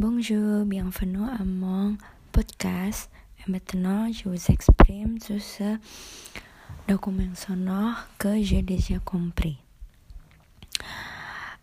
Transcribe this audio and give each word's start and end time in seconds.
Bonjour, 0.00 0.64
bienvenue 0.64 1.28
à 1.40 1.42
mon 1.44 1.96
podcast. 2.30 3.10
Et 3.40 3.50
maintenant, 3.50 4.08
je 4.12 4.28
vous 4.28 4.46
exprime 4.48 5.18
tout 5.18 5.40
ce 5.40 5.76
document 6.86 7.34
sonore 7.34 8.06
que 8.16 8.40
j'ai 8.40 8.62
déjà 8.62 9.00
compris. 9.00 9.58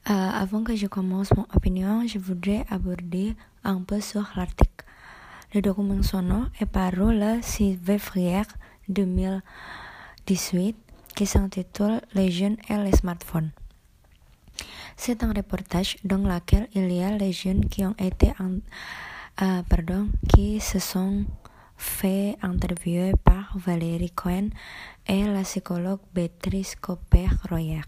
Euh, 0.09 0.13
avant 0.13 0.65
que 0.65 0.75
je 0.75 0.87
commence 0.87 1.33
mon 1.33 1.47
opinion, 1.55 2.05
je 2.05 2.19
voudrais 2.19 2.65
aborder 2.69 3.37
un 3.63 3.81
peu 3.83 4.01
sur 4.01 4.29
l'article. 4.35 4.83
Le 5.53 5.61
document 5.61 6.03
sonore 6.03 6.47
est 6.59 6.65
paru 6.65 7.17
le 7.17 7.41
6 7.41 7.77
février 7.85 8.41
2018 8.89 10.75
qui 11.15 11.25
s'intitule 11.25 12.01
Les 12.13 12.31
jeunes 12.31 12.57
et 12.67 12.75
les 12.75 12.91
smartphones. 12.91 13.51
C'est 14.95 15.23
un 15.23 15.33
reportage 15.33 15.97
dans 16.03 16.17
lequel 16.17 16.67
il 16.73 16.91
y 16.91 17.03
a 17.03 17.11
les 17.11 17.31
jeunes 17.31 17.67
qui 17.67 17.85
ont 17.85 17.95
été 17.97 18.33
euh, 19.41 20.05
qui 20.29 20.59
se 20.59 20.79
sont 20.79 21.25
fait 21.77 22.37
interviewer 22.41 23.13
par 23.23 23.57
Valérie 23.57 24.11
Cohen 24.11 24.49
et 25.07 25.25
la 25.25 25.41
psychologue 25.43 25.99
Béatrice 26.13 26.75
Copper-Royer. 26.75 27.81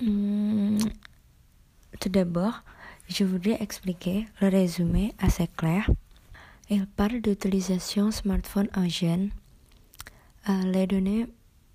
Hmm, 0.00 0.78
tout 1.98 2.08
d'abord, 2.08 2.62
je 3.08 3.24
voudrais 3.24 3.60
expliquer 3.60 4.28
le 4.40 4.48
résumé 4.48 5.14
assez 5.18 5.48
clair. 5.48 5.88
Il 6.70 6.86
parle 6.86 7.20
d'utilisation 7.20 8.10
smartphone 8.10 8.68
en 8.76 8.88
jeunes. 8.88 9.30
Euh, 10.48 10.62
les 10.64 10.86
données 10.86 11.26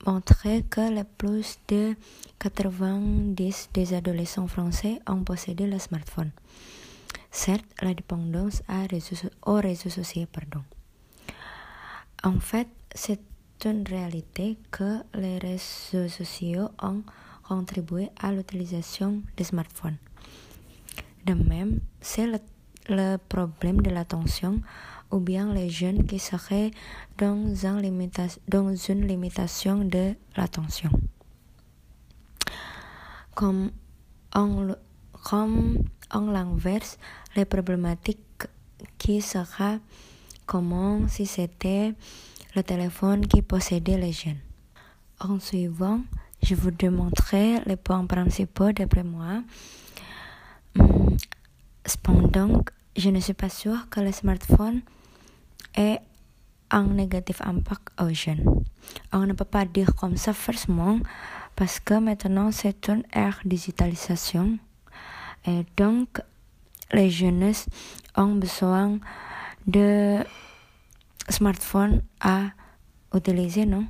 montrer 0.06 0.64
que 0.64 0.82
le 0.82 1.04
plus 1.04 1.60
de 1.68 1.96
90 2.40 3.70
des 3.74 3.94
adolescents 3.94 4.48
français 4.48 5.00
ont 5.08 5.24
possédé 5.24 5.66
le 5.68 5.80
smartphone. 5.80 6.32
Certes, 7.32 7.66
la 7.82 7.94
dépendance 7.94 8.62
aux 9.46 9.54
réseaux 9.56 9.90
sociaux. 9.90 10.28
Pardon. 10.32 10.64
En 12.24 12.40
fait, 12.40 12.68
c'est 12.94 13.20
une 13.66 13.84
réalité 13.88 14.58
que 14.72 15.00
les 15.14 15.38
réseaux 15.40 16.10
sociaux 16.10 16.70
ont 16.82 17.02
contribué 17.44 18.10
à 18.22 18.32
l'utilisation 18.32 19.22
des 19.38 19.44
smartphones. 19.46 19.98
De 21.26 21.34
même, 21.34 21.80
c'est 22.02 22.28
le, 22.28 22.40
le 22.90 23.18
problème 23.18 23.82
de 23.82 23.90
l'attention 23.90 24.62
ou 25.14 25.20
bien 25.20 25.54
les 25.54 25.70
jeunes 25.70 26.06
qui 26.06 26.18
seraient 26.18 26.72
dans, 27.20 27.54
limita 27.80 28.26
une 28.90 29.08
limitation 29.08 29.86
de 29.86 30.16
l'attention. 30.36 30.90
Comme 33.36 33.72
en, 34.34 34.76
l'inverse, 36.20 36.98
les 37.36 37.46
problématiques 37.46 38.48
qui 38.98 39.22
sera 39.22 39.78
comment 40.48 41.08
si 41.08 41.28
c'était 41.28 41.94
le 42.56 42.64
téléphone 42.64 43.28
qui 43.28 43.44
possédait 43.44 43.98
les 43.98 44.12
jeunes. 44.12 44.42
En 45.20 45.40
suivant, 45.40 46.02
je 46.42 46.56
vous 46.56 46.72
montrer 46.90 47.60
les 47.66 47.76
points 47.76 48.06
principaux 48.06 48.72
d'après 48.72 49.04
moi. 49.04 49.44
Hum, 50.80 51.16
cependant, 51.86 52.64
je 52.98 53.10
ne 53.10 53.20
suis 53.20 53.34
pas 53.34 53.50
sûre 53.50 53.88
que 53.90 54.00
le 54.02 54.12
smartphone 54.12 54.82
et 55.78 55.98
un 56.72 56.84
négatif 56.88 57.42
impact 57.42 57.90
jeunes. 58.14 58.64
On 59.12 59.26
ne 59.26 59.34
peut 59.34 59.46
pas 59.46 59.66
dire 59.66 59.94
comme 59.96 60.18
ça 60.18 60.34
forcément 60.34 61.00
parce 61.56 61.80
que 61.80 61.94
maintenant 61.94 62.52
c'est 62.52 62.88
une 62.90 63.04
ère 63.14 63.40
digitalisation 63.46 64.58
et 65.46 65.66
donc 65.78 66.20
les 66.92 67.10
jeunes 67.10 67.54
ont 68.16 68.36
besoin 68.36 69.00
de 69.68 70.20
smartphones 71.30 72.02
à 72.20 72.50
utiliser, 73.14 73.66
non? 73.66 73.86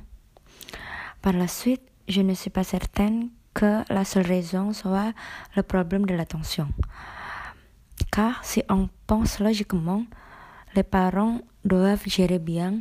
Par 1.22 1.32
la 1.32 1.48
suite, 1.48 1.82
je 2.08 2.20
ne 2.20 2.34
suis 2.34 2.50
pas 2.50 2.64
certaine 2.64 3.30
que 3.54 3.82
la 3.92 4.04
seule 4.04 4.26
raison 4.26 4.72
soit 4.72 5.12
le 5.56 5.62
problème 5.62 6.06
de 6.06 6.14
l'attention. 6.14 6.68
Car 8.12 8.44
si 8.44 8.62
on 8.68 8.88
pense 9.06 9.38
logiquement, 9.38 10.04
les 10.74 10.82
parents 10.82 11.40
doivent 11.64 12.06
gérer 12.06 12.38
bien 12.38 12.80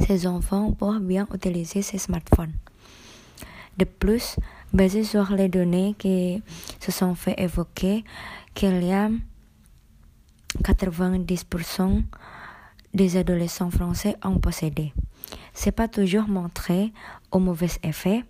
ses 0.00 0.26
enfants 0.26 0.72
pour 0.72 0.94
bien 0.94 1.26
utiliser 1.32 1.82
ses 1.82 1.98
smartphones. 1.98 2.52
De 3.76 3.84
plus, 3.84 4.36
basé 4.72 5.04
sur 5.04 5.32
les 5.32 5.48
données 5.48 5.94
qui 5.98 6.42
se 6.80 6.92
sont 6.92 7.14
fait 7.14 7.34
évoquer, 7.38 8.04
qu'il 8.54 8.84
y 8.84 8.92
a 8.92 9.10
90% 10.62 12.02
des 12.92 13.16
adolescents 13.16 13.70
français 13.70 14.16
ont 14.24 14.38
possédé. 14.38 14.92
C'est 15.52 15.72
pas 15.72 15.88
toujours 15.88 16.28
montré 16.28 16.92
au 17.32 17.40
mauvais 17.40 17.70
effet. 17.82 18.24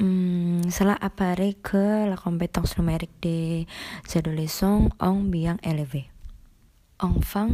Hum, 0.00 0.62
cela 0.70 0.96
apparaît 1.00 1.54
que 1.62 2.08
la 2.08 2.16
compétence 2.16 2.78
numérique 2.78 3.10
des 3.22 3.66
adolescents 4.14 4.88
ont 5.00 5.22
bien 5.22 5.56
élevé. 5.62 6.10
Enfin, 6.98 7.48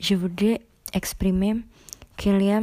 je 0.00 0.14
voudrais 0.14 0.60
exprimer 0.92 1.56
qu'il 2.16 2.42
y 2.42 2.50
a 2.50 2.60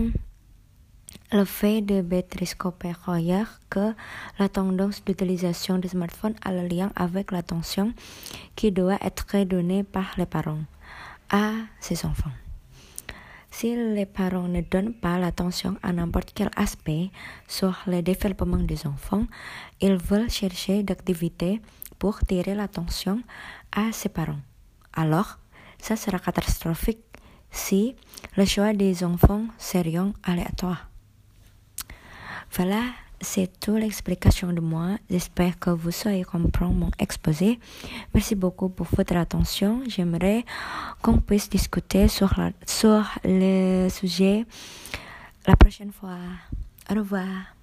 le 1.31 1.45
fait 1.45 1.81
de 1.81 2.01
Béatrice 2.01 2.55
Copper-Royer 2.55 3.43
que 3.69 3.93
la 4.39 4.49
tendance 4.49 5.03
d'utilisation 5.03 5.77
des 5.77 5.89
smartphones 5.89 6.35
a 6.43 6.51
le 6.51 6.67
lien 6.67 6.91
avec 6.95 7.31
l'attention 7.31 7.93
qui 8.55 8.71
doit 8.71 8.97
être 9.01 9.43
donnée 9.43 9.83
par 9.83 10.13
les 10.17 10.25
parents 10.25 10.63
à 11.29 11.51
ses 11.79 12.05
enfants. 12.05 12.31
Si 13.51 13.75
les 13.75 14.05
parents 14.05 14.49
ne 14.49 14.61
donnent 14.61 14.93
pas 14.93 15.17
l'attention 15.17 15.77
à 15.81 15.93
n'importe 15.93 16.33
quel 16.35 16.49
aspect 16.57 17.09
sur 17.47 17.77
le 17.87 18.01
développement 18.01 18.57
des 18.57 18.85
enfants, 18.85 19.25
ils 19.79 19.95
veulent 19.95 20.29
chercher 20.29 20.83
d'activités 20.83 21.61
pour 21.97 22.19
tirer 22.19 22.53
l'attention 22.53 23.21
à 23.71 23.91
ses 23.93 24.09
parents. 24.09 24.41
Alors, 24.93 25.39
ça 25.79 25.95
sera 25.95 26.19
catastrophique 26.19 26.99
si 27.51 27.95
le 28.37 28.45
choix 28.45 28.73
des 28.73 29.03
enfants 29.03 29.45
serait 29.57 29.95
aléatoire. 30.23 30.89
Voilà, 32.51 32.81
c'est 33.21 33.59
toute 33.59 33.79
l'explication 33.79 34.53
de 34.53 34.61
moi. 34.61 34.97
J'espère 35.09 35.57
que 35.59 35.69
vous 35.69 35.91
saurez 35.91 36.23
comprendre 36.23 36.73
mon 36.73 36.91
exposé. 36.99 37.59
Merci 38.13 38.35
beaucoup 38.35 38.69
pour 38.69 38.87
votre 38.95 39.15
attention. 39.15 39.81
J'aimerais 39.87 40.45
qu'on 41.01 41.17
puisse 41.17 41.49
discuter 41.49 42.07
sur 42.07 42.33
le 43.23 43.89
sujet 43.89 44.45
la 45.47 45.55
prochaine 45.55 45.91
fois. 45.91 46.17
Au 46.89 46.95
revoir. 46.95 47.54